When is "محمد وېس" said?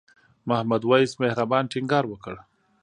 0.47-1.11